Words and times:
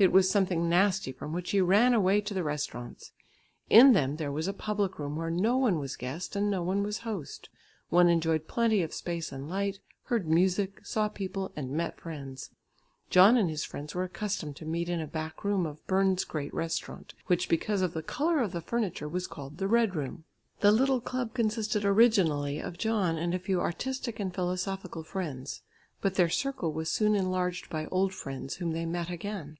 It 0.00 0.12
was 0.12 0.30
something 0.30 0.66
nasty 0.66 1.12
from 1.12 1.34
which 1.34 1.50
he 1.50 1.60
ran 1.60 1.92
away 1.92 2.22
to 2.22 2.32
the 2.32 2.42
restaurants. 2.42 3.12
In 3.68 3.92
them 3.92 4.16
there 4.16 4.32
was 4.32 4.48
a 4.48 4.54
public 4.54 4.98
room 4.98 5.16
where 5.16 5.28
no 5.28 5.58
one 5.58 5.78
was 5.78 5.94
guest 5.94 6.34
and 6.34 6.50
no 6.50 6.62
one 6.62 6.82
was 6.82 7.00
host: 7.00 7.50
one 7.90 8.08
enjoyed 8.08 8.48
plenty 8.48 8.80
of 8.80 8.94
space 8.94 9.30
and 9.30 9.46
light, 9.46 9.80
heard 10.04 10.26
music, 10.26 10.86
saw 10.86 11.10
people 11.10 11.52
and 11.54 11.70
met 11.72 12.00
friends. 12.00 12.48
John 13.10 13.36
and 13.36 13.50
his 13.50 13.62
friends 13.62 13.94
were 13.94 14.04
accustomed 14.04 14.56
to 14.56 14.64
meet 14.64 14.88
in 14.88 15.00
a 15.02 15.06
back 15.06 15.44
room 15.44 15.66
of 15.66 15.86
Bern's 15.86 16.24
great 16.24 16.54
restaurant 16.54 17.12
which, 17.26 17.50
because 17.50 17.82
of 17.82 17.92
the 17.92 18.02
colour 18.02 18.40
of 18.40 18.52
the 18.52 18.62
furniture, 18.62 19.06
was 19.06 19.26
called 19.26 19.58
the 19.58 19.68
"red 19.68 19.94
room." 19.94 20.24
The 20.60 20.72
little 20.72 21.02
club 21.02 21.34
consisted 21.34 21.84
originally 21.84 22.58
of 22.58 22.78
John 22.78 23.18
and 23.18 23.34
a 23.34 23.38
few 23.38 23.60
artistic 23.60 24.18
and 24.18 24.34
philosophical 24.34 25.02
friends. 25.02 25.60
But 26.00 26.14
their 26.14 26.30
circle 26.30 26.72
was 26.72 26.90
soon 26.90 27.14
enlarged 27.14 27.68
by 27.68 27.84
old 27.88 28.14
friends 28.14 28.56
whom 28.56 28.72
they 28.72 28.86
met 28.86 29.10
again. 29.10 29.58